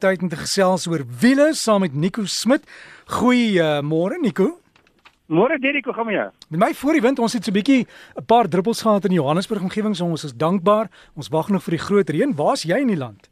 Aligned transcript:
tyd 0.00 0.24
om 0.24 0.30
te 0.32 0.38
gesels 0.40 0.88
oor 0.88 1.04
wiele 1.20 1.50
saam 1.54 1.84
met 1.84 1.94
Nico 1.94 2.24
Smit. 2.24 2.64
Goeiemôre 3.20 4.18
uh, 4.18 4.24
Nico. 4.24 4.56
Môre 5.30 5.60
Derek, 5.62 5.86
hoe 5.86 5.94
gaan 5.94 6.08
jy? 6.10 6.26
Met 6.50 6.58
my 6.58 6.70
voor 6.74 6.96
die 6.96 7.02
wind, 7.04 7.20
ons 7.22 7.36
het 7.36 7.44
so 7.44 7.52
'n 7.52 7.54
bietjie 7.54 7.86
'n 8.18 8.24
paar 8.26 8.48
druppels 8.48 8.82
gehad 8.82 9.04
in 9.04 9.12
Johannesburg 9.12 9.62
omgewing, 9.62 9.94
so 9.94 10.04
ons 10.04 10.24
is 10.24 10.34
dankbaar. 10.34 10.90
Ons 11.14 11.28
wag 11.28 11.48
nog 11.48 11.62
vir 11.62 11.76
die 11.76 11.84
groot 11.86 12.08
reën. 12.10 12.34
Waar's 12.34 12.64
jy 12.64 12.80
in 12.80 12.88
die 12.88 12.96
land? 12.96 13.28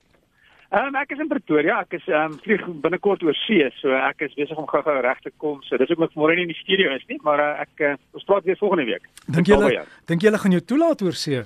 Um, 0.71 0.95
ek 0.95 1.11
is 1.11 1.19
in 1.19 1.29
Pretoria. 1.29 1.81
Ek 1.81 1.93
is 1.97 2.07
um, 2.09 2.39
vlieg 2.45 2.61
binnekort 2.83 3.23
oor 3.23 3.35
see, 3.35 3.65
so 3.81 3.89
ek 3.89 4.21
is 4.21 4.35
besig 4.35 4.57
om 4.57 4.67
gou-gou 4.67 5.01
reg 5.01 5.21
te 5.25 5.31
kom. 5.37 5.63
So 5.63 5.77
dis 5.77 5.91
ook 5.91 5.99
met 5.99 6.15
môre 6.15 6.35
nie 6.37 6.45
in 6.45 6.53
die 6.53 6.63
studio 6.63 6.93
is 6.95 7.07
nie, 7.09 7.19
maar 7.23 7.41
uh, 7.41 7.61
ek 7.65 7.81
uh, 7.81 7.95
ons 8.13 8.25
praat 8.25 8.45
weer 8.45 8.59
volgende 8.61 8.85
week. 8.85 9.09
Dink 9.27 9.49
jy 9.49 9.57
dink 10.07 10.23
jy 10.23 10.31
gaan 10.39 10.53
jou 10.53 10.61
toelaat 10.61 11.03
oor 11.03 11.17
see? 11.17 11.43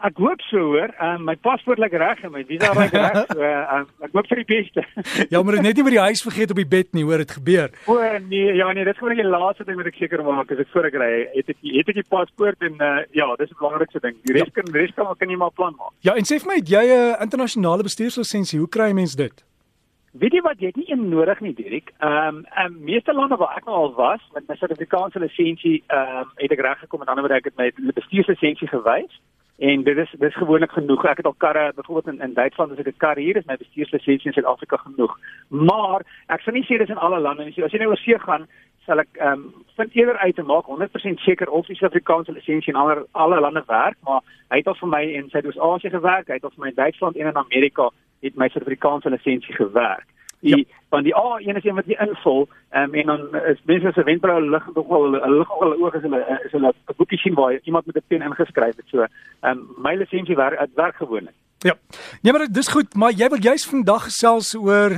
Ek 0.00 0.16
hoop 0.16 0.40
so 0.48 0.60
hoor. 0.72 0.92
Um, 1.04 1.26
my 1.28 1.34
paspoort 1.36 1.80
lê 1.82 1.90
reg 1.92 2.22
en 2.24 2.32
my 2.32 2.40
visa 2.48 2.70
lê 2.76 2.86
reg. 2.88 3.18
So 3.34 3.44
um, 3.44 3.86
ek 4.06 4.14
hoop 4.16 4.30
vir 4.30 4.40
die 4.40 4.46
beste. 4.48 4.84
ja, 5.32 5.42
maar 5.42 5.58
net 5.60 5.76
nie 5.76 5.84
by 5.84 5.92
die 5.92 6.04
huis 6.06 6.22
vergeet 6.24 6.54
op 6.54 6.60
die 6.60 6.68
bed 6.74 6.88
nie, 6.96 7.04
hoor 7.04 7.20
dit 7.20 7.34
gebeur. 7.36 7.74
O 7.90 7.98
nee, 8.30 8.54
ja 8.56 8.70
nee, 8.72 8.86
dit 8.88 8.94
is 8.94 9.00
gewoon 9.00 9.20
die 9.20 9.28
laaste 9.28 9.66
ding 9.68 9.76
wat 9.80 9.90
ek 9.90 10.00
seker 10.00 10.24
maak 10.24 10.52
as 10.54 10.62
ek 10.64 10.72
voor 10.72 10.88
ek 10.88 10.96
ry, 11.02 11.12
het 11.34 11.52
ek 11.52 11.60
het 11.60 11.92
ek 11.92 12.00
die 12.00 12.08
paspoort 12.16 12.64
en 12.64 12.80
uh, 12.80 13.04
ja, 13.16 13.28
dis 13.40 13.52
'n 13.52 13.60
belangrikste 13.60 14.00
ding. 14.06 14.16
Die 14.24 14.36
res 14.38 14.48
ja. 14.48 14.56
kan 14.60 14.72
res 14.72 14.96
kan 14.96 15.12
kan 15.20 15.28
jy 15.28 15.36
maar 15.36 15.52
plan 15.52 15.76
maak. 15.76 15.92
Ja, 16.06 16.16
en 16.16 16.24
sê 16.24 16.40
vir 16.40 16.48
my, 16.54 16.58
jy 16.64 16.84
'n 16.88 16.96
uh, 16.96 17.20
internasionale 17.20 17.84
bestuurslisensie, 17.84 18.58
hoe 18.58 18.68
kry 18.68 18.90
'n 18.90 19.00
mens 19.02 19.14
dit? 19.14 19.44
Weet 20.12 20.32
jy 20.34 20.40
wat 20.42 20.58
jy 20.58 20.72
het 20.72 20.76
nie 20.76 20.90
een 20.90 21.08
nodig 21.08 21.40
nie 21.40 21.54
Dirk. 21.54 21.92
Ehm 22.02 22.40
um, 22.40 22.46
um, 22.58 22.78
meeste 22.82 23.12
lande 23.14 23.36
waar 23.36 23.54
ek 23.56 23.64
nou 23.68 23.76
al 23.76 23.92
was 23.94 24.22
met 24.34 24.48
my 24.48 24.56
Suid-Afrikaanse 24.56 25.20
lisensie 25.22 25.84
ehm 25.86 26.24
um, 26.24 26.32
het 26.40 26.50
ek 26.50 26.64
reg 26.66 26.78
gekom 26.82 26.98
met 26.98 27.08
ander 27.08 27.22
woorde 27.22 27.38
ek 27.38 27.52
het 27.52 27.56
my 27.56 27.70
bestuurslisensie 27.94 28.68
gewys 28.68 29.20
en 29.60 29.82
dit 29.82 29.96
is 29.96 30.14
dis 30.18 30.36
gewoonlik 30.36 30.72
genoeg. 30.72 31.04
Ek 31.04 31.18
het 31.20 31.26
al 31.28 31.36
karre 31.36 31.72
byvoorbeeld 31.76 32.14
in 32.14 32.22
in 32.28 32.34
Duitsland 32.34 32.72
as 32.72 32.78
ek 32.78 32.86
'n 32.86 32.96
kar 32.96 33.16
hier 33.16 33.36
is, 33.36 33.44
my 33.44 33.56
bestuurslisensie 33.56 34.26
in 34.26 34.32
Suid-Afrika 34.32 34.76
genoeg. 34.76 35.18
Maar 35.48 36.00
ek 36.26 36.40
sal 36.40 36.54
nie 36.54 36.64
sê 36.64 36.78
dis 36.78 36.88
in 36.88 37.04
alle 37.04 37.20
lande 37.20 37.44
nie. 37.44 37.64
As 37.64 37.72
jy 37.72 37.78
nou 37.78 37.90
oor 37.90 37.96
see 37.96 38.18
gaan, 38.18 38.46
sal 38.86 38.98
ek 38.98 39.08
ehm 39.18 39.32
um, 39.32 39.54
vind 39.76 39.94
eerder 39.94 40.16
uit 40.18 40.34
te 40.34 40.42
maak 40.42 40.64
100% 40.64 41.20
seker 41.20 41.50
of 41.50 41.66
die 41.66 41.76
Suid-Afrikaanse 41.76 42.32
lisensie 42.32 42.72
in 42.72 42.80
alle 42.80 43.06
alle 43.12 43.40
lande 43.40 43.62
werk, 43.66 43.96
maar 44.04 44.20
hy 44.48 44.56
het 44.56 44.66
al 44.66 44.80
vir 44.80 44.88
my 44.88 45.02
in 45.02 45.28
Suid-Oos-Asië 45.28 45.90
gewerk, 45.90 46.28
hy 46.28 46.34
het 46.34 46.44
al 46.44 46.54
vir 46.56 46.64
my 46.64 46.68
in 46.68 46.80
Duitsland 46.82 47.16
en 47.16 47.26
in 47.26 47.36
Amerika 47.36 47.90
het 48.22 48.36
my 48.36 48.48
Suid-Afrikaanse 48.48 49.10
lisensie 49.10 49.54
gewerk. 49.54 50.06
Die 50.40 50.56
ja. 50.56 50.64
van 50.88 51.02
die 51.02 51.14
A1 51.14 51.56
is 51.56 51.64
een 51.64 51.74
wat 51.74 51.86
jy 51.86 51.96
invul 52.00 52.48
um, 52.72 52.94
en 52.94 53.06
dan 53.06 53.36
is 53.52 53.60
mense 53.64 53.92
se 53.94 54.04
wenbrou 54.04 54.40
lig 54.50 54.66
nog 54.74 54.88
wel 54.88 55.02
hulle 55.02 55.38
lig 55.38 55.50
al 55.50 55.74
oor 55.76 55.96
as 55.96 56.02
hulle 56.02 56.20
is 56.44 56.52
hulle 56.52 56.72
'n 56.72 56.96
boekie 56.96 57.18
sien 57.18 57.34
waar 57.34 57.58
iemand 57.62 57.86
met 57.86 57.96
'n 57.96 58.08
pen 58.08 58.22
ingeskryf 58.22 58.76
het 58.76 58.88
so. 58.88 59.00
Ehm 59.00 59.58
um, 59.58 59.68
my 59.76 59.94
lisensie 59.94 60.36
werk 60.36 60.58
dit 60.58 60.74
werk 60.74 60.96
gewoonlik. 60.96 61.34
Ja. 61.58 61.74
Nee 62.22 62.32
maar 62.32 62.46
dis 62.50 62.68
goed, 62.68 62.94
maar 62.94 63.12
jy 63.12 63.28
wil 63.28 63.40
juist 63.40 63.68
vandag 63.68 64.04
gesels 64.04 64.54
oor 64.54 64.90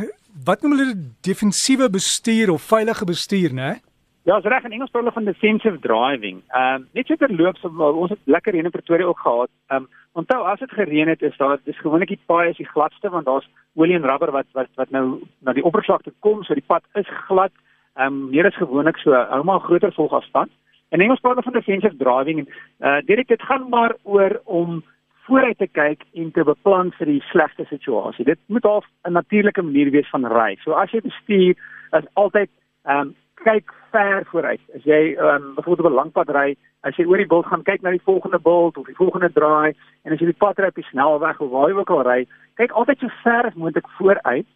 wat 0.45 0.63
noem 0.63 0.79
hulle 0.79 0.95
defensiewe 1.21 1.91
bestuur 1.91 2.51
of 2.51 2.63
veilige 2.63 3.05
bestuur, 3.05 3.53
né? 3.53 3.81
Ja, 4.25 4.37
as 4.37 4.45
reg 4.45 4.65
in 4.65 4.73
Engels 4.73 4.91
praat 4.91 5.03
hulle 5.03 5.15
van 5.15 5.25
defensive 5.25 5.79
driving. 5.83 6.43
Ehm 6.49 6.75
um, 6.75 6.89
net 6.95 7.07
so 7.07 7.17
terloops 7.17 7.65
ons 7.65 8.11
het 8.11 8.21
lekker 8.25 8.55
hier 8.55 8.65
in 8.65 8.71
Pretoria 8.71 9.07
ook 9.07 9.19
gehad. 9.19 9.51
Ehm 9.67 9.83
um, 9.83 9.89
Onthou 10.13 10.43
as 10.45 10.59
dit 10.59 10.71
gereën 10.71 11.09
het 11.09 11.23
is 11.23 11.37
daar 11.37 11.59
dis 11.65 11.79
gewoonlik 11.81 12.09
die 12.09 12.21
paai 12.27 12.51
is 12.51 12.57
die 12.57 12.69
gladste 12.69 13.09
want 13.11 13.25
daar's 13.25 13.49
olie 13.75 13.95
en 13.97 14.05
rubber 14.05 14.31
wat 14.31 14.47
wat 14.53 14.69
wat 14.75 14.91
nou 14.91 15.23
na 15.41 15.53
die 15.53 15.65
oppervlakte 15.65 16.13
kom 16.21 16.43
so 16.43 16.55
die 16.55 16.67
pad 16.67 16.85
is 16.95 17.09
glad. 17.27 17.53
Ehm 17.97 18.07
um, 18.07 18.29
meer 18.31 18.47
is 18.47 18.57
gewoonlik 18.57 18.97
so 18.97 19.13
hou 19.13 19.43
maar 19.45 19.61
groter 19.61 19.93
volgafstand. 19.93 20.51
En 20.89 21.01
Engels 21.01 21.21
praat 21.21 21.45
van 21.45 21.53
defensive 21.53 21.97
driving 21.97 22.39
en 22.39 22.49
uh 22.89 23.01
dit 23.07 23.29
dit 23.29 23.43
gaan 23.43 23.69
maar 23.69 23.97
oor 24.03 24.41
om 24.45 24.85
vooruit 25.27 25.59
te 25.59 25.67
kyk 25.67 26.05
en 26.15 26.31
te 26.31 26.45
beplan 26.45 26.93
vir 26.93 27.07
die 27.07 27.23
slegste 27.31 27.65
situasie. 27.65 28.25
Dit 28.25 28.39
moet 28.47 28.65
half 28.65 28.87
'n 29.09 29.13
natuurlike 29.13 29.63
manier 29.63 29.91
wees 29.91 30.11
van 30.11 30.27
ry. 30.27 30.57
So 30.61 30.73
as 30.73 30.91
jy 30.91 31.01
bestuur 31.01 31.57
is 31.91 32.07
altyd 32.13 32.51
ehm 32.85 33.01
um, 33.01 33.17
kyk 33.45 33.73
ver 33.93 34.25
vooruit. 34.31 34.61
As 34.77 34.85
jy 34.89 35.15
ehm 35.15 35.35
um, 35.35 35.55
byvoorbeeld 35.55 35.87
op 35.87 35.93
'n 35.93 36.01
lang 36.01 36.13
pad 36.13 36.31
ry, 36.31 36.57
as 36.81 36.97
jy 36.97 37.05
oor 37.07 37.17
die 37.17 37.27
bult 37.27 37.47
gaan 37.47 37.63
kyk 37.63 37.83
na 37.83 37.91
die 37.91 38.03
volgende 38.05 38.39
bult 38.39 38.77
of 38.77 38.87
die 38.87 38.97
volgende 38.97 39.33
draai 39.33 39.75
en 40.03 40.13
as 40.13 40.19
jy 40.21 40.27
die 40.27 40.43
pad 40.45 40.59
ry 40.59 40.67
op 40.67 40.75
die 40.75 40.91
snelweg 40.91 41.41
of 41.41 41.51
waar 41.51 41.69
jy 41.69 41.77
ook 41.77 41.91
al 41.91 42.03
ry, 42.03 42.27
kyk 42.55 42.73
altyd 42.73 42.99
so 42.99 43.09
ver 43.23 43.47
as 43.47 43.55
moontlik 43.55 43.89
vooruit 43.99 44.47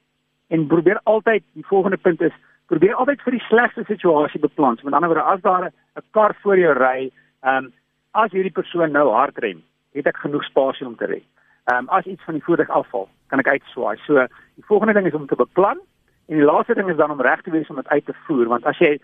en 0.48 0.66
probeer 0.66 1.00
altyd 1.04 1.42
die 1.52 1.66
volgende 1.66 1.96
punt 1.96 2.20
is 2.20 2.32
probeer 2.66 2.94
altyd 2.94 3.22
vir 3.22 3.32
die 3.32 3.46
slegste 3.48 3.84
situasie 3.86 4.40
beplan. 4.40 4.78
Met 4.82 4.94
ander 4.94 5.08
woorde, 5.08 5.22
as 5.22 5.40
daar 5.40 5.64
'n 5.66 6.02
kar 6.10 6.34
voor 6.42 6.58
jou 6.58 6.74
ry, 6.74 7.10
ehm 7.42 7.64
um, 7.64 7.72
as 8.12 8.32
hierdie 8.32 8.52
persoon 8.52 8.92
nou 8.92 9.10
hard 9.12 9.38
rem, 9.38 9.62
het 9.92 10.06
ek 10.06 10.16
genoeg 10.16 10.44
spasie 10.44 10.86
om 10.86 10.96
te 10.96 11.06
ry. 11.06 11.22
Ehm 11.64 11.78
um, 11.78 11.88
as 11.88 12.04
iets 12.04 12.24
van 12.24 12.34
die 12.34 12.42
voertuig 12.42 12.68
afval, 12.68 13.08
kan 13.28 13.38
ek 13.38 13.48
uitswaai. 13.48 13.96
So 14.06 14.26
die 14.54 14.64
volgende 14.64 14.94
ding 14.94 15.06
is 15.06 15.14
om 15.14 15.26
te 15.26 15.36
beplan 15.36 15.78
En 16.26 16.36
die 16.36 16.44
laaste 16.44 16.74
ding 16.74 16.88
is 16.90 16.96
dan 16.96 17.10
om 17.10 17.20
reg 17.20 17.42
te 17.42 17.50
wees 17.50 17.68
om 17.70 17.76
dit 17.76 17.88
uit 17.88 18.06
te 18.06 18.14
voer 18.26 18.48
want 18.48 18.66
as 18.66 18.78
jy 18.78 18.96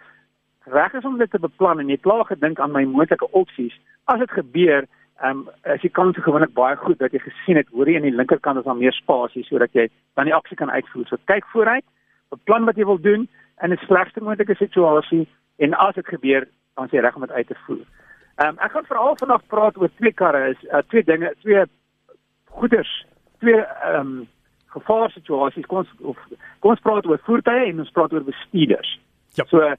reg 0.65 0.95
is 0.95 1.05
om 1.05 1.19
dit 1.19 1.31
te 1.31 1.39
beplan 1.43 1.81
en 1.81 1.89
jy 1.91 1.99
klaar 2.03 2.25
gedink 2.25 2.61
aan 2.61 2.75
my 2.75 2.85
moontlike 2.87 3.29
opsies, 3.31 3.75
as 4.11 4.19
dit 4.23 4.31
gebeur, 4.31 4.87
ehm 5.23 5.43
um, 5.43 5.49
as 5.71 5.83
jy 5.83 5.91
kan 5.95 6.13
se 6.15 6.23
gewoonlik 6.23 6.55
baie 6.55 6.77
goed 6.77 6.99
dat 6.99 7.13
jy 7.15 7.21
gesien 7.23 7.57
het 7.57 7.69
hoor 7.71 7.89
jy 7.89 7.97
aan 8.01 8.09
die 8.09 8.17
linkerkant 8.17 8.59
is 8.59 8.67
daar 8.67 8.79
meer 8.79 8.95
spasie 8.97 9.45
sodat 9.47 9.75
jy 9.75 9.89
dan 10.19 10.27
die 10.27 10.35
aksie 10.35 10.57
kan 10.59 10.71
uitvoer. 10.71 11.07
So 11.07 11.17
kyk 11.31 11.47
vooruit, 11.55 11.85
beplan 12.35 12.67
wat 12.67 12.77
jy 12.77 12.87
wil 12.87 12.99
doen 12.99 13.29
in 13.63 13.73
'n 13.73 13.79
slegste 13.87 14.21
moontlike 14.21 14.55
situasie 14.55 15.29
en 15.59 15.75
as 15.75 15.95
dit 15.95 16.07
gebeur, 16.07 16.49
dan 16.75 16.85
is 16.85 16.91
jy 16.91 17.01
reg 17.01 17.15
om 17.15 17.27
dit 17.27 17.31
uit 17.39 17.47
te 17.47 17.59
voer. 17.67 17.87
Ehm 18.37 18.49
um, 18.49 18.59
ek 18.59 18.73
gaan 18.73 18.91
veral 18.91 19.17
vandag 19.17 19.47
praat 19.47 19.77
oor 19.79 19.91
twee 19.97 20.13
karre, 20.13 20.51
is 20.51 20.63
uh, 20.73 20.83
twee 20.89 21.05
dinge, 21.05 21.35
twee 21.41 21.65
goeders, 22.51 23.07
twee 23.39 23.61
ehm 23.61 24.01
um, 24.01 24.29
gevaarsituasies 24.75 25.69
kom 25.71 25.83
ons 25.83 25.93
of 26.01 26.19
kom 26.61 26.75
ons 26.75 26.85
praat 26.85 27.07
oor 27.07 27.21
voertuie 27.27 27.71
en 27.71 27.85
ons 27.85 27.95
praat 27.97 28.13
oor 28.13 28.27
bestuurders. 28.27 28.97
Ja. 29.39 29.47
So 29.51 29.63
ehm 29.63 29.79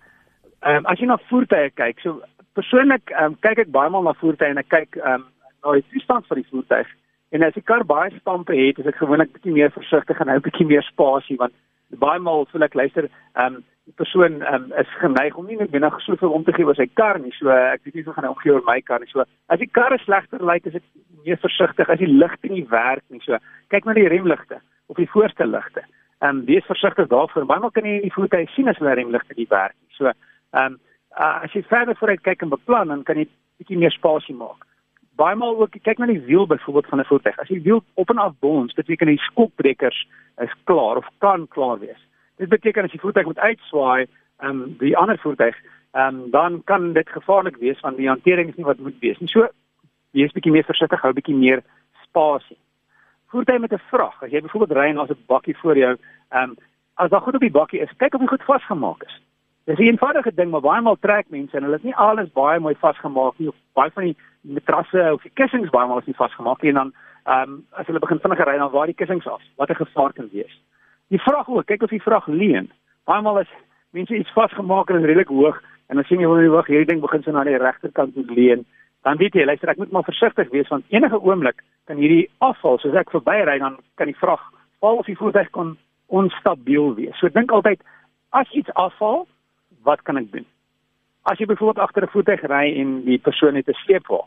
um, 0.78 0.86
as 0.92 1.02
jy 1.02 1.10
na 1.10 1.20
voertuie 1.30 1.72
kyk, 1.76 2.00
so 2.04 2.22
persoonlik 2.58 3.12
ehm 3.14 3.34
um, 3.34 3.40
kyk 3.46 3.66
ek 3.66 3.74
baie 3.76 3.92
maal 3.94 4.08
na 4.08 4.16
voertuie 4.22 4.54
en 4.54 4.62
ek 4.62 4.72
kyk 4.74 5.00
ehm 5.02 5.22
um, 5.22 5.28
na 5.64 5.76
die 5.80 5.86
toestand 5.92 6.28
van 6.30 6.42
die 6.42 6.50
voertuig. 6.52 6.96
En 7.34 7.44
as 7.44 7.56
die 7.58 7.66
kar 7.66 7.86
baie 7.90 8.12
stampe 8.20 8.56
het, 8.56 8.80
is 8.80 8.90
ek 8.90 9.00
gewoonlik 9.02 9.32
bietjie 9.34 9.56
meer 9.56 9.72
versigtig 9.74 10.20
en 10.22 10.30
hou 10.30 10.40
bietjie 10.46 10.68
meer 10.70 10.86
spasie 10.86 11.38
want 11.42 11.56
baie 12.02 12.20
maal 12.20 12.48
voel 12.52 12.68
ek 12.70 12.78
luister 12.80 13.10
ehm 13.10 13.46
um, 13.46 13.62
die 13.84 13.96
persoon 14.00 14.38
um, 14.48 14.70
is 14.80 14.92
geneig 15.02 15.36
om 15.36 15.48
nie 15.48 15.58
net 15.60 15.72
binne 15.72 15.90
soveel 16.06 16.32
om 16.32 16.44
te 16.48 16.54
gee 16.56 16.64
oor 16.64 16.78
sy 16.78 16.86
kar 16.96 17.18
nie. 17.20 17.34
So 17.36 17.52
ek 17.52 17.82
weet 17.84 17.98
nie 17.98 18.06
of 18.08 18.16
gaan 18.16 18.30
hy 18.30 18.32
omgee 18.32 18.54
oor 18.54 18.64
my 18.68 18.78
kar 18.82 19.04
nie. 19.04 19.10
So 19.12 19.26
as 19.52 19.60
die 19.60 19.68
kar 19.68 19.96
slegter 20.06 20.40
lyk, 20.40 20.70
is 20.70 20.78
ek 20.80 20.86
meer 21.26 21.40
versigtig 21.42 21.90
as 21.92 22.00
die 22.00 22.08
ligte 22.08 22.52
nie 22.52 22.64
werk 22.72 23.04
nie. 23.12 23.20
So 23.26 23.40
kyk 23.74 23.90
na 23.90 23.98
die 23.98 24.08
remligte 24.08 24.62
of 24.94 25.02
die 25.02 25.10
voorste 25.10 25.46
ligte. 25.48 25.84
Ehm 26.20 26.38
um, 26.38 26.46
wees 26.46 26.66
versigtig 26.66 27.08
daarvoor. 27.08 27.46
Baie 27.46 27.60
maal 27.60 27.72
kan 27.72 27.88
jy 27.90 28.00
die 28.06 28.14
voertuig 28.14 28.52
sien 28.54 28.70
as 28.70 28.78
hulle 28.78 28.94
remligte 28.96 29.34
nie 29.38 29.50
werk 29.50 29.74
nie. 29.80 29.96
So 29.98 30.12
ehm 30.12 30.66
um, 30.66 30.78
uh, 31.18 31.42
as 31.46 31.56
jy 31.58 31.64
verder 31.70 31.98
vooruit 31.98 32.22
kyk 32.22 32.46
en 32.46 32.54
beplan, 32.54 32.94
dan 32.94 33.04
kan 33.08 33.18
jy 33.18 33.26
bietjie 33.58 33.80
meer 33.82 33.96
spasie 33.96 34.36
maak. 34.38 34.68
Baie 35.18 35.36
maal 35.36 35.58
ook 35.62 35.76
kyk 35.88 36.00
na 36.00 36.10
die 36.10 36.22
wiel 36.30 36.48
byvoorbeeld 36.48 36.90
van 36.92 37.02
'n 37.02 37.10
voertuig. 37.10 37.40
As 37.40 37.52
die 37.52 37.62
wiel 37.66 37.84
op 37.94 38.10
en 38.10 38.22
af 38.22 38.38
bons, 38.40 38.74
beteken 38.74 39.08
die 39.08 39.26
skokbrekers 39.30 40.08
is 40.46 40.56
klaar 40.64 41.02
of 41.02 41.10
kan 41.18 41.48
klaar 41.48 41.80
wees. 41.80 42.02
Dit 42.38 42.50
beteken 42.50 42.84
as 42.84 42.92
die 42.92 43.00
voertuig 43.00 43.26
moet 43.26 43.46
uitswaai, 43.50 44.06
ehm 44.40 44.62
um, 44.62 44.76
die 44.78 44.98
ander 44.98 45.18
voertuig, 45.18 45.58
ehm 45.92 46.08
um, 46.08 46.32
dan 46.32 46.62
kan 46.64 46.94
dit 46.94 47.10
gevaarlik 47.10 47.58
wees 47.58 47.80
want 47.80 47.98
die 47.98 48.08
hantering 48.08 48.50
is 48.50 48.56
nie 48.56 48.66
wat 48.66 48.80
moet 48.80 49.00
wees 49.00 49.20
nie. 49.20 49.30
So 49.30 49.48
wees 50.12 50.32
bietjie 50.32 50.52
meer 50.52 50.70
versigtig, 50.70 51.02
hou 51.02 51.14
bietjie 51.14 51.36
meer 51.36 51.64
spasie 52.04 52.58
voertuig 53.34 53.60
met 53.60 53.74
'n 53.74 53.88
vrag. 53.92 54.24
As 54.24 54.32
jy 54.32 54.42
byvoorbeeld 54.42 54.78
ry 54.78 54.88
en 54.90 54.96
daar's 54.96 55.10
'n 55.10 55.26
bakkie 55.28 55.58
voor 55.58 55.78
jou, 55.78 55.98
ehm 56.30 56.50
um, 56.50 56.56
as 56.96 57.10
daar 57.10 57.22
goed 57.22 57.34
op 57.34 57.46
die 57.48 57.58
bakkie 57.60 57.80
is, 57.80 57.98
kyk 57.98 58.14
of 58.14 58.20
dit 58.20 58.30
goed 58.30 58.44
vasgemaak 58.44 59.04
is. 59.04 59.22
Dis 59.66 59.78
'n 59.78 59.82
eenvoudige 59.82 60.34
ding, 60.34 60.50
maar 60.52 60.62
baie 60.62 60.82
maal 60.82 60.98
trek 61.00 61.26
mense 61.30 61.58
en 61.58 61.64
hulle 61.64 61.76
is 61.76 61.84
nie 61.84 61.96
alles 61.96 62.32
baie 62.32 62.60
mooi 62.60 62.76
vasgemaak 62.76 63.34
nie. 63.38 63.50
Baie 63.74 63.92
van 63.92 64.04
die 64.04 64.18
matrasse 64.42 65.10
of 65.14 65.22
die 65.22 65.32
kussings 65.34 65.70
baie 65.70 65.88
maal 65.88 66.00
is 66.00 66.06
nie 66.06 66.22
vasgemaak 66.24 66.62
nie 66.62 66.72
en 66.72 66.76
dan 66.76 66.94
ehm 67.24 67.50
um, 67.50 67.66
as 67.72 67.86
hulle 67.86 68.00
begin 68.00 68.20
vinnig 68.20 68.46
ry 68.46 68.58
dan 68.58 68.72
waar 68.72 68.86
die 68.86 68.96
kussings 69.02 69.28
af. 69.28 69.42
Wat 69.56 69.70
'n 69.70 69.84
gevaar 69.86 70.14
kan 70.14 70.30
wees. 70.32 70.62
Die 71.08 71.22
vrag 71.22 71.50
ook, 71.50 71.66
kyk 71.66 71.84
of 71.84 71.90
die 71.90 72.02
vrag 72.02 72.28
leun. 72.28 72.72
Baie 73.06 73.22
maal 73.22 73.40
is 73.40 73.52
mense 73.90 74.16
iets 74.16 74.34
vasgemaak 74.34 74.90
en 74.90 75.06
redelik 75.06 75.28
hoog 75.28 75.62
en 75.88 75.96
dan 75.96 76.04
sien 76.06 76.20
jy 76.20 76.26
hoe 76.26 76.40
die 76.40 76.50
wag 76.50 76.68
hierdie 76.68 76.86
ding 76.86 77.02
begin 77.02 77.24
so 77.24 77.32
na 77.32 77.44
die 77.44 77.58
regterkant 77.58 78.14
toe 78.14 78.26
leun 78.28 78.66
dan 79.04 79.18
weet 79.20 79.36
jy, 79.36 79.46
luister, 79.46 79.70
ek 79.70 79.78
moet 79.82 79.92
maar 79.92 80.08
versigtig 80.08 80.50
wees 80.52 80.70
want 80.72 80.86
enige 80.94 81.20
oomblik 81.20 81.64
kan 81.90 82.00
hierdie 82.00 82.30
afval, 82.38 82.80
soos 82.80 82.96
ek 82.96 83.12
verbyry, 83.12 83.58
dan 83.60 83.78
kan 84.00 84.08
die 84.08 84.20
vrag 84.20 84.42
val 84.84 85.02
of 85.02 85.10
die 85.10 85.18
voertuig 85.20 85.50
kan 85.56 85.76
onstabiel 86.08 86.94
wees. 86.96 87.16
So 87.20 87.32
dink 87.32 87.52
altyd 87.52 87.84
as 88.32 88.52
iets 88.56 88.72
afval, 88.80 89.26
wat 89.84 90.04
kan 90.08 90.20
ek 90.22 90.32
doen? 90.32 90.48
As 91.28 91.40
jy 91.40 91.48
byvoorbeeld 91.48 91.84
agter 91.84 92.04
'n 92.04 92.14
voertuig 92.16 92.44
ry 92.48 92.66
en 92.80 93.04
die 93.06 93.20
persoon 93.20 93.56
het 93.56 93.68
'n 93.68 93.82
sleepwa. 93.84 94.24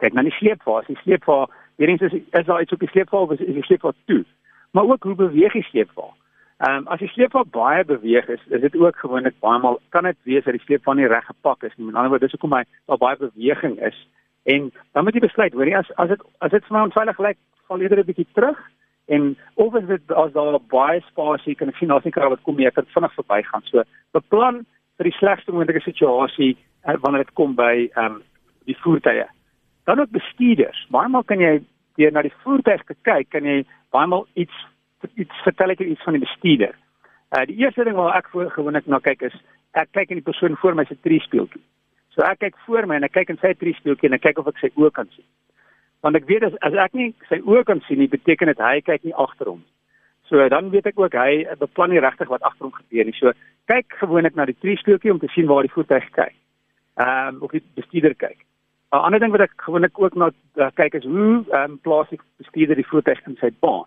Kyk 0.00 0.12
na 0.12 0.22
die 0.22 0.36
sleepwa, 0.40 0.78
as 0.80 0.86
die 0.86 1.00
sleepwa, 1.02 1.48
hierdie 1.76 1.98
is 2.04 2.12
is 2.12 2.46
daar 2.46 2.62
iets 2.62 2.72
op 2.72 2.80
die 2.80 2.88
sleepwa 2.88 3.18
of 3.18 3.32
is 3.32 3.38
die 3.38 3.62
sleepwa 3.62 3.92
toe? 4.06 4.24
Maar 4.72 4.84
ook 4.84 5.02
hoe 5.02 5.14
beweeg 5.14 5.52
die 5.52 5.68
sleepwa? 5.70 6.12
Ehm 6.58 6.76
um, 6.76 6.86
as 6.90 6.98
die 6.98 7.08
sleepwa 7.08 7.44
baie 7.44 7.84
beweeg 7.84 8.28
is, 8.28 8.40
is 8.50 8.60
dit 8.60 8.76
ook 8.76 8.96
gewoonlik 8.96 9.38
baie 9.40 9.60
maal 9.62 9.80
kan 9.94 10.04
dit 10.04 10.16
wees 10.22 10.44
dat 10.44 10.56
die 10.56 10.64
sleepwa 10.64 10.94
nie 10.94 11.06
reg 11.06 11.26
gepak 11.26 11.62
is 11.62 11.76
nie. 11.76 11.86
Met 11.86 11.94
ander 11.94 12.10
woorde, 12.10 12.26
dis 12.26 12.34
hoekom 12.34 12.56
hy 12.56 12.64
daar 12.86 12.98
baie 12.98 13.16
beweging 13.16 13.78
is. 13.90 13.98
En 14.42 14.72
dan 14.92 15.04
moet 15.04 15.14
jy 15.14 15.20
besluit, 15.20 15.52
hoorie, 15.52 15.76
as 15.76 15.92
as 15.96 16.08
dit 16.08 16.24
as 16.38 16.50
dit 16.50 16.64
vir 16.66 16.76
my 16.76 16.82
onveilig 16.88 17.18
lyk, 17.18 17.38
val 17.68 17.80
eerder 17.80 18.02
'n 18.02 18.10
bietjie 18.10 18.26
terug 18.34 18.58
en 19.08 19.36
of 19.54 19.74
is 19.74 19.86
dit 19.86 20.12
as 20.12 20.32
daar 20.32 20.58
baie 20.72 21.00
spasie 21.00 21.54
kan 21.54 21.68
ek 21.68 21.76
sien 21.76 21.88
daar's 21.88 22.04
nie 22.04 22.12
kar 22.12 22.28
wat 22.28 22.42
kom 22.44 22.56
nie 22.56 22.68
ek 22.68 22.76
kan 22.76 22.88
vinnig 22.94 23.14
verbygaan 23.16 23.64
so 23.70 23.84
beplan 24.16 24.64
vir 25.00 25.08
die 25.08 25.16
slegste 25.18 25.52
moontlike 25.52 25.84
situasie 25.84 26.50
uh, 26.56 26.96
wanneer 27.02 27.24
dit 27.24 27.34
kom 27.40 27.54
by 27.56 27.74
ehm 27.88 28.04
um, 28.04 28.22
die 28.68 28.76
voertuie 28.84 29.24
dan 29.88 30.00
ook 30.00 30.12
bestuurders 30.16 30.80
baie 30.96 31.08
maal 31.08 31.24
kan 31.24 31.40
jy 31.40 31.54
deur 32.00 32.12
na 32.12 32.22
die 32.26 32.34
voertuig 32.44 32.84
te 32.84 32.96
kyk 33.08 33.30
kan 33.36 33.48
jy 33.48 33.62
baie 33.96 34.10
maal 34.12 34.26
iets 34.34 34.64
iets 35.14 35.42
vertel 35.44 35.70
ek 35.70 35.80
iets 35.80 36.02
van 36.02 36.18
die 36.18 36.24
bestuurder 36.26 36.74
uh, 37.36 37.44
die 37.46 37.58
eerste 37.64 37.84
ding 37.84 37.96
wat 37.96 38.14
ek 38.14 38.30
voor 38.34 38.50
gewoonlik 38.50 38.86
na 38.86 39.00
kyk 39.00 39.22
is 39.30 39.36
ek 39.72 39.92
kyk 39.92 40.10
in 40.10 40.22
die 40.22 40.28
persoon 40.30 40.56
voor 40.62 40.74
my 40.74 40.84
se 40.88 40.96
triespieeltjie 41.02 41.64
So 42.18 42.24
ek 42.26 42.40
kyk 42.42 42.56
voor 42.66 42.86
my 42.90 42.96
en 42.98 43.06
ek 43.06 43.12
kyk 43.14 43.28
in 43.30 43.36
sy 43.38 43.52
triespieeltjie 43.54 44.08
en 44.08 44.16
ek 44.16 44.24
kyk 44.24 44.40
of 44.42 44.48
ek 44.50 44.56
sy 44.58 44.72
oë 44.74 44.90
kan 44.96 45.06
sien. 45.14 45.26
Want 46.02 46.18
ek 46.18 46.24
weet 46.26 46.48
as, 46.48 46.56
as 46.66 46.74
ek 46.74 46.96
nie 46.98 47.12
sy 47.28 47.38
oë 47.46 47.62
kan 47.68 47.78
sien 47.86 48.00
nie, 48.02 48.08
beteken 48.10 48.50
dit 48.50 48.62
hy 48.62 48.80
kyk 48.82 49.04
nie 49.06 49.14
agter 49.14 49.52
hom. 49.52 49.60
So 50.26 50.42
dan 50.50 50.72
weet 50.72 50.88
ek 50.90 50.98
ook 50.98 51.14
hy 51.14 51.44
beplan 51.60 51.94
nie 51.94 52.02
regtig 52.02 52.26
wat 52.32 52.42
agter 52.42 52.66
hom 52.66 52.74
gebeur 52.74 53.06
nie. 53.06 53.14
So 53.20 53.30
kyk 53.70 54.00
gewoonlik 54.00 54.34
na 54.34 54.48
die 54.50 54.56
triespieeltjie 54.58 55.14
om 55.14 55.22
te 55.22 55.30
sien 55.30 55.46
waar 55.46 55.62
die 55.62 55.70
voertuig 55.70 56.10
kyk. 56.18 56.34
Ehm 56.98 57.38
um, 57.38 57.40
of 57.46 57.54
die 57.54 57.62
bestuurder 57.78 58.18
kyk. 58.18 58.42
'n 58.90 58.98
Ander 58.98 59.22
ding 59.22 59.30
wat 59.30 59.46
ek 59.46 59.54
gewoonlik 59.62 59.94
ook 60.02 60.18
na 60.18 60.32
uh, 60.32 60.72
kyk 60.74 60.98
is 60.98 61.06
hoe 61.06 61.44
ehm 61.46 61.70
um, 61.70 61.78
plaas 61.86 62.10
die 62.10 62.18
bestuurder 62.42 62.82
die 62.82 62.90
voertuig 62.90 63.22
in 63.30 63.38
sy 63.38 63.54
baan. 63.62 63.86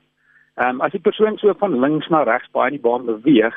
Ehm 0.60 0.80
um, 0.80 0.82
as 0.82 0.92
die 0.92 1.00
persoon 1.00 1.38
so 1.38 1.54
van 1.60 1.80
links 1.80 2.10
na 2.10 2.24
regs 2.28 2.52
baie 2.52 2.72
in 2.72 2.76
die 2.76 2.84
baan 2.84 3.06
beweeg, 3.06 3.56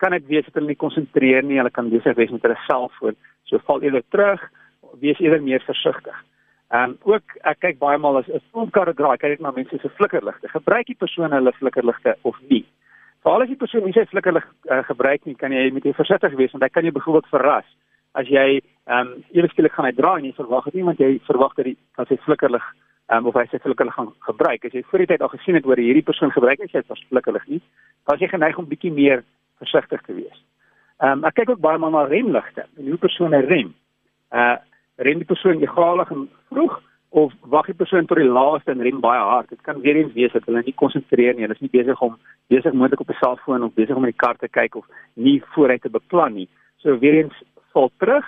kan 0.00 0.14
dit 0.16 0.26
wees 0.26 0.46
dat 0.46 0.54
hulle 0.56 0.72
nie 0.72 0.80
konsentreer 0.80 1.44
nie, 1.44 1.58
hulle 1.60 1.70
kan 1.70 1.90
besig 1.92 2.16
wees 2.16 2.32
met 2.32 2.42
hulle 2.46 2.56
selfoon. 2.64 3.16
So 3.44 3.60
val 3.66 3.82
eerder 3.84 4.04
terug, 4.08 4.46
wees 5.02 5.20
eerder 5.20 5.42
meer 5.44 5.62
versigtig. 5.66 6.16
Ehm 6.72 6.94
um, 6.94 6.96
ook 7.12 7.36
ek 7.50 7.60
kyk 7.60 7.78
baie 7.78 7.98
maal 7.98 8.22
as 8.22 8.28
'n 8.28 8.40
volkarre 8.52 8.94
draai, 8.94 9.18
kyk 9.18 9.36
ek 9.36 9.40
na 9.44 9.50
mense 9.50 9.78
se 9.82 9.88
flikkerligte. 9.98 10.48
Gebruik 10.48 10.86
die 10.86 11.00
persoon 11.04 11.32
hulle 11.32 11.52
flikkerligte 11.52 12.16
of 12.22 12.36
nie? 12.48 12.64
Veral 13.22 13.42
as 13.42 13.48
die 13.48 13.60
persoon 13.62 13.84
nie 13.84 13.92
sy 13.92 14.06
flikkerlig 14.06 14.46
uh, 14.70 14.82
gebruik 14.88 15.26
nie, 15.26 15.34
kan 15.34 15.52
jy 15.52 15.70
met 15.70 15.84
jy 15.84 15.92
versigtig 15.92 16.36
wees 16.38 16.52
want 16.52 16.62
hy 16.62 16.68
kan 16.68 16.84
jou 16.84 16.92
byvoorbeeld 16.92 17.32
verras. 17.34 17.68
As 18.14 18.26
jy 18.28 18.62
ehm 18.88 19.00
um, 19.00 19.24
ewe 19.32 19.48
skielik 19.48 19.72
gaan 19.72 19.84
hy 19.84 19.92
draai 19.92 20.18
en 20.18 20.30
jy 20.30 20.36
verwag 20.40 20.64
dit 20.64 20.74
nie 20.74 20.88
want 20.88 21.00
jy 21.00 21.18
verwag 21.26 21.52
dat 21.56 21.66
hy 21.66 21.76
sy 22.08 22.16
flikkerlig 22.24 22.64
um, 23.10 23.26
of 23.26 23.34
hy 23.34 23.46
sy 23.50 23.58
flikkerlig 23.58 23.94
gaan 23.94 24.12
gebruik. 24.26 24.64
As 24.64 24.72
jy 24.72 24.82
voor 24.90 25.04
die 25.04 25.10
tyd 25.12 25.22
al 25.22 25.32
gesien 25.34 25.58
het 25.58 25.64
hoe 25.64 25.78
hierdie 25.78 26.06
persoon 26.06 26.32
gebruik 26.34 26.62
nie 26.62 26.70
sy 26.72 26.82
flikkerlig 27.08 27.46
nie, 27.48 27.60
dan 28.06 28.16
is 28.16 28.24
jy 28.24 28.30
geneig 28.32 28.58
om 28.58 28.68
bietjie 28.70 28.92
meer 28.94 29.24
versigtig 29.62 30.02
te 30.06 30.16
wees. 30.16 30.38
Ehm 31.00 31.20
um, 31.20 31.24
ek 31.28 31.40
kyk 31.40 31.54
ook 31.54 31.64
baie 31.64 31.78
maal 31.80 31.94
na 31.96 32.04
remligte 32.08 32.66
en 32.78 32.88
hoe 32.88 33.00
persone 33.00 33.40
rem. 33.48 33.74
Uh 34.32 34.56
rem 35.00 35.16
die 35.22 35.28
persoon 35.28 35.62
egalig 35.64 36.10
en 36.12 36.26
vroeg 36.50 36.74
of 37.20 37.32
wag 37.52 37.66
die 37.70 37.74
persoon 37.74 38.06
tot 38.06 38.18
die 38.20 38.28
laaste 38.28 38.70
en 38.74 38.82
rem 38.84 38.98
baie 39.00 39.20
hard. 39.20 39.48
Dit 39.48 39.62
kan 39.64 39.80
weer 39.80 39.96
eens 39.96 40.12
wees 40.12 40.34
dat 40.36 40.44
hulle 40.44 40.60
nie 40.66 40.76
konsentreer 40.76 41.34
nie. 41.34 41.46
Hulle 41.46 41.56
is 41.56 41.62
nie 41.64 41.72
besig 41.72 42.02
om 42.04 42.18
besig 42.52 42.76
moontlik 42.76 43.00
op 43.00 43.08
'n 43.10 43.18
selfoon 43.22 43.64
of 43.64 43.74
besig 43.74 43.96
om 43.96 44.04
in 44.04 44.12
die 44.12 44.22
kar 44.24 44.36
te 44.36 44.48
kyk 44.48 44.76
of 44.76 44.86
nie 45.14 45.42
vooruit 45.54 45.82
te 45.82 45.90
beplan 45.90 46.34
nie. 46.34 46.48
So 46.76 46.98
weer 46.98 47.14
eens 47.14 47.42
val 47.72 47.90
terug 47.98 48.26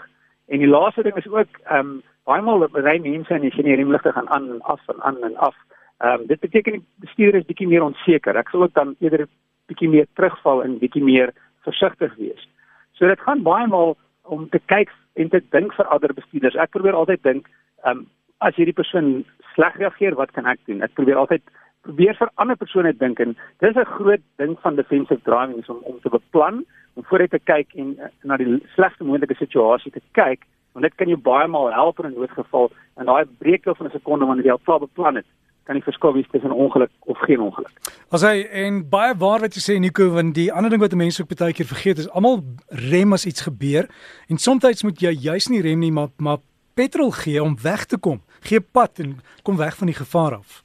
en 0.49 0.58
die 0.58 0.69
laaste 0.69 1.02
ding 1.02 1.17
is 1.17 1.29
ook 1.29 1.61
ehm 1.64 1.79
um, 1.79 2.02
baie 2.28 2.42
maal 2.42 2.66
ry 2.72 2.98
mense 3.02 3.34
en 3.34 3.50
remligte 3.50 4.12
gaan 4.12 4.28
aan 4.28 4.50
en 4.50 4.60
af 4.60 4.88
en 4.88 5.02
aan 5.02 5.22
en 5.22 5.36
af. 5.36 5.56
Ehm 6.02 6.20
um, 6.20 6.26
dit 6.26 6.40
beteken 6.40 6.72
die 6.72 6.84
bestuurder 7.00 7.40
is 7.40 7.46
bietjie 7.46 7.69
meer 7.69 7.82
onseker. 7.82 8.36
Ek 8.36 8.48
sal 8.48 8.62
ook 8.62 8.74
dan 8.74 8.94
eerder 9.00 9.26
bietjie 9.70 9.88
meer 9.88 10.06
terugval 10.14 10.62
en 10.64 10.78
bietjie 10.78 11.02
meer 11.04 11.32
versigtig 11.66 12.14
wees. 12.16 12.48
So 12.92 13.06
dit 13.06 13.20
gaan 13.20 13.42
baie 13.42 13.66
maal 13.66 13.96
om 14.22 14.48
te 14.48 14.60
kyk 14.66 14.90
en 15.14 15.28
te 15.28 15.40
dink 15.50 15.74
vir 15.74 15.86
ander 15.86 16.14
bestuurders. 16.14 16.56
Ek 16.56 16.70
probeer 16.70 16.98
altyd 16.98 17.22
dink, 17.22 17.48
ehm 17.84 17.98
um, 17.98 18.06
as 18.42 18.56
hierdie 18.58 18.74
persoon 18.74 19.24
sleg 19.54 19.76
reageer, 19.78 20.16
wat 20.19 20.32
kan 20.34 20.46
ek 20.50 20.58
doen? 20.66 20.82
Ek 20.82 20.94
probeer 20.98 21.20
altyd 21.20 21.42
probeer 21.86 22.16
vir 22.19 22.30
ander 22.42 22.56
persone 22.58 22.92
dink 22.98 23.20
en 23.20 23.36
dis 23.62 23.76
'n 23.76 23.94
groot 23.98 24.22
ding 24.38 24.56
van 24.62 24.76
defensive 24.76 25.22
driving 25.22 25.58
is 25.62 25.69
om 25.69 25.78
om 25.82 26.00
te 26.00 26.10
beplan, 26.10 26.64
om 26.94 27.04
vooruit 27.04 27.30
te 27.30 27.38
kyk 27.38 27.74
en 27.74 27.94
uh, 27.98 28.10
na 28.22 28.36
die 28.36 28.58
slegste 28.74 29.04
moontlike 29.04 29.34
situasie 29.38 29.92
te 29.92 30.02
kyk, 30.12 30.46
want 30.72 30.84
dit 30.84 30.94
kan 30.94 31.08
jou 31.08 31.20
baie 31.20 31.48
maal 31.48 31.72
help 31.72 31.98
in 31.98 32.10
'n 32.10 32.19
noodgeval 32.19 32.70
en 32.96 33.06
daai 33.06 33.24
breekloop 33.38 33.76
van 33.76 33.86
'n 33.86 33.98
sekonde 33.98 34.26
wanneer 34.26 34.44
jy 34.44 34.52
al 34.52 34.64
klaar 34.64 34.78
beplan 34.78 35.16
het 35.16 35.26
kan 35.64 35.78
die 35.78 35.84
verskil 35.84 36.12
wees 36.12 36.28
tussen 36.30 36.50
ongeluk 36.50 36.90
of 37.00 37.19
geen 37.19 37.40
ongeluk. 37.40 37.70
As 38.10 38.24
hy 38.26 38.42
en 38.64 38.82
baie 38.90 39.14
waar 39.19 39.40
wat 39.40 39.54
jy 39.54 39.62
sê 39.62 39.78
Nico, 39.78 40.08
want 40.10 40.34
die 40.34 40.50
ander 40.52 40.70
ding 40.70 40.82
wat 40.82 40.94
mense 40.98 41.22
ook 41.22 41.30
baie 41.38 41.52
keer 41.52 41.70
vergeet 41.70 42.02
is 42.02 42.10
almal 42.10 42.42
rem 42.90 43.12
as 43.12 43.26
iets 43.26 43.46
gebeur 43.46 43.88
en 44.28 44.38
soms 44.38 44.82
moet 44.82 45.00
jy 45.00 45.12
juis 45.28 45.48
nie 45.48 45.62
rem 45.62 45.78
nie, 45.78 45.92
maar 45.92 46.10
maar 46.19 46.38
petrol 46.74 47.10
gee 47.10 47.42
om 47.42 47.56
weg 47.62 47.84
te 47.84 47.98
kom. 47.98 48.22
Gee 48.40 48.60
pad 48.60 48.98
en 48.98 49.19
kom 49.42 49.56
weg 49.56 49.76
van 49.76 49.86
die 49.86 49.96
gevaar 49.96 50.38
af. 50.40 50.62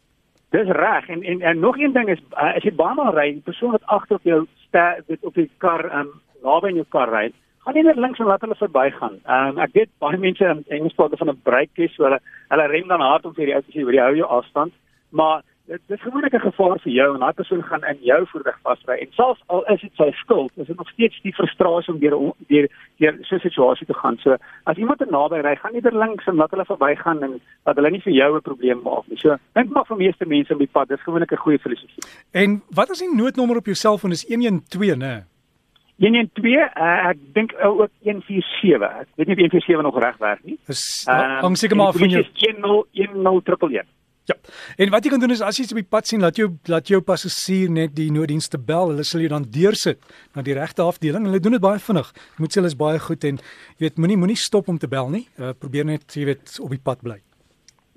Dis 0.55 0.67
reg 0.67 1.09
en, 1.09 1.23
en 1.23 1.41
en 1.41 1.59
nog 1.59 1.77
een 1.77 1.93
ding 1.93 2.09
is 2.09 2.21
uh, 2.31 2.55
as 2.55 2.63
jy 2.63 2.73
baie 2.75 2.95
maal 2.95 3.13
ry, 3.13 3.31
die 3.33 3.43
persoon 3.43 3.75
wat 3.75 3.83
agter 3.85 4.15
op 4.15 4.23
jou 4.23 4.45
dit 5.07 5.23
op 5.25 5.33
die 5.33 5.49
kar 5.57 5.85
um 5.99 6.09
naby 6.43 6.69
in 6.69 6.81
jou 6.81 6.85
kar 6.89 7.09
ry, 7.09 7.31
nie 7.75 7.83
net 7.83 7.95
links 7.95 8.19
en 8.19 8.25
laat 8.25 8.41
hulle 8.41 8.55
verbygaan. 8.55 9.19
Ehm 9.25 9.47
um, 9.47 9.59
ek 9.59 9.73
weet 9.73 9.89
baie 9.99 10.17
mense 10.17 10.45
in 10.45 10.63
Engels 10.67 10.93
praat 10.93 11.17
van 11.17 11.29
'n 11.29 11.41
brake 11.43 11.73
kies, 11.75 11.95
so 11.95 12.03
hulle 12.03 12.19
hulle 12.49 12.67
rem 12.67 12.87
dan 12.87 13.01
hard 13.01 13.25
om 13.25 13.33
vir 13.33 13.45
die 13.45 13.55
ou 13.55 13.61
te 13.61 13.71
sê, 13.71 13.85
"Wil 13.85 13.95
jy 13.95 14.01
hou 14.01 14.15
jou 14.15 14.27
afstand?" 14.27 14.73
maar 15.09 15.41
dit 15.65 15.79
dis 15.85 16.01
gewoonlik 16.01 16.33
'n 16.33 16.39
gevaar 16.39 16.79
vir 16.79 16.91
jou 16.91 17.13
en 17.13 17.19
daai 17.19 17.33
persoon 17.33 17.63
gaan 17.63 17.83
in 17.83 17.97
jou 18.01 18.27
voertuig 18.27 18.59
vasry. 18.61 18.95
En 18.97 19.07
selfs 19.11 19.43
al 19.45 19.65
is 19.65 19.81
dit 19.81 19.91
sy 19.95 20.11
skuld 20.11 20.51
is 20.55 20.67
dit 20.67 20.77
nog 20.77 20.89
steeds 20.89 21.21
die 21.21 21.33
frustrasie 21.33 21.93
om 21.93 21.99
deur 21.99 22.33
deur 22.47 22.67
deur 22.97 23.17
so 23.21 23.35
'n 23.35 23.39
situasie 23.39 23.87
te 23.87 23.93
gaan. 23.93 24.17
So 24.17 24.35
as 24.63 24.77
iemand 24.77 25.01
er 25.01 25.11
naby 25.11 25.35
ry 25.35 25.55
gaan 25.55 25.73
eerder 25.73 25.97
links 25.97 26.25
en 26.25 26.35
laat 26.35 26.51
hulle 26.51 26.65
verbygaan 26.65 27.23
en 27.23 27.41
dat 27.63 27.75
hulle 27.75 27.89
nie 27.89 28.01
vir 28.01 28.13
jou 28.13 28.35
'n 28.35 28.41
probleem 28.41 28.81
maak 28.81 29.07
nie. 29.07 29.17
So 29.17 29.37
dink 29.53 29.69
maar 29.69 29.85
vir 29.85 29.97
meeste 29.97 30.25
mense 30.25 30.53
op 30.53 30.59
die 30.59 30.69
pad 30.71 30.87
dis 30.87 31.03
gewoonlik 31.03 31.31
'n 31.31 31.37
goeie 31.37 31.59
filosofie. 31.59 32.03
En 32.31 32.61
wat 32.69 32.89
is 32.89 32.99
die 32.99 33.15
noodnommer 33.15 33.57
op 33.57 33.65
jou 33.65 33.75
selfoon 33.75 34.11
is 34.11 34.27
112 34.27 34.95
nê 34.95 35.23
112 36.03 36.45
uh, 36.45 37.09
ek 37.11 37.21
dink 37.33 37.53
uh, 37.57 37.71
ook 37.73 37.91
147 38.05 39.01
ek 39.03 39.07
weet 39.15 39.27
nie 39.27 39.37
of 39.37 39.43
147 39.43 39.85
nog 39.87 40.01
reg 40.03 40.17
werk 40.23 40.43
nie 40.45 40.57
dis 40.69 40.83
um, 41.09 41.37
hang 41.45 41.57
seker 41.57 41.79
maar 41.79 41.95
van 41.97 42.17
jou 42.17 42.25
1010 42.33 43.85
Ja. 44.27 44.35
En 44.75 44.89
wat 44.91 45.05
jy 45.05 45.11
kan 45.13 45.21
doen 45.23 45.31
is 45.31 45.41
as 45.41 45.55
jy 45.55 45.63
op 45.71 45.79
die 45.79 45.87
pad 45.87 46.09
sien, 46.09 46.19
laat 46.19 46.35
jou 46.35 46.49
laat 46.67 46.89
jou 46.91 46.99
passasier 46.99 47.71
net 47.71 47.93
die 47.95 48.09
nooddienste 48.11 48.59
bel. 48.59 48.91
Hulle 48.91 49.05
sal 49.07 49.23
jou 49.23 49.29
dan 49.31 49.45
deursit 49.55 50.01
na 50.35 50.43
die 50.43 50.55
regte 50.57 50.83
afdeling. 50.83 51.29
Hulle 51.29 51.39
doen 51.43 51.55
dit 51.55 51.63
baie 51.63 51.79
vinnig. 51.79 52.09
Moet 52.35 52.51
sê 52.51 52.59
hulle 52.59 52.73
is 52.73 52.75
baie 52.75 52.99
goed 52.99 53.23
en 53.29 53.39
jy 53.39 53.87
weet 53.87 54.03
moenie 54.03 54.19
moenie 54.19 54.39
stop 54.39 54.67
om 54.67 54.81
te 54.83 54.91
bel 54.91 55.07
nie. 55.15 55.23
Uh, 55.39 55.53
probeer 55.55 55.87
net 55.87 56.11
jy 56.11 56.27
weet 56.33 56.59
op 56.59 56.75
die 56.75 56.83
pad 56.83 57.07
bly. 57.07 57.21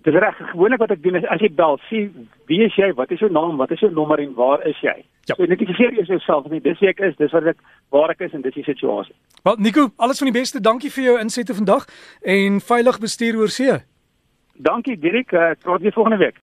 Dis 0.02 0.14
reg. 0.14 0.36
Gewoonlik 0.52 0.80
wat 0.80 0.94
ek 0.94 1.02
doen 1.04 1.18
is 1.18 1.26
as 1.28 1.42
jy 1.44 1.50
bel, 1.52 1.76
sê 1.90 2.06
wie 2.48 2.60
is 2.64 2.76
jy? 2.78 2.88
Wat 2.96 3.10
is 3.12 3.20
jou 3.20 3.28
naam? 3.32 3.58
Wat 3.60 3.72
is 3.74 3.82
jou 3.84 3.90
nommer 3.92 4.20
en 4.22 4.32
waar 4.38 4.64
is 4.68 4.78
jy? 4.80 4.96
Ja. 5.28 5.34
So 5.34 5.44
identifiseer 5.44 5.92
jouself 5.98 6.48
nie. 6.48 6.62
Dis 6.64 6.80
wie 6.80 6.88
ek 6.88 7.02
is. 7.04 7.16
Dis 7.20 7.34
wat 7.36 7.50
ek 7.52 7.60
waar 7.92 8.14
ek 8.14 8.24
is 8.24 8.32
en 8.36 8.44
dis 8.46 8.56
die 8.56 8.64
situasie. 8.64 9.14
Wel 9.44 9.60
Nico, 9.60 9.90
alles 9.96 10.22
van 10.22 10.32
die 10.32 10.38
beste. 10.38 10.60
Dankie 10.64 10.92
vir 10.94 11.04
jou 11.04 11.16
insette 11.20 11.56
vandag 11.56 11.84
en 12.24 12.60
veilig 12.64 13.00
bestuur 13.04 13.42
oor 13.42 13.52
see. 13.52 13.76
Dankie 14.60 14.96
Dirk, 15.00 15.32
ek 15.32 15.36
uh, 15.36 15.52
tot 15.64 15.84
die 15.84 15.92
volgende 15.92 16.20
week. 16.20 16.40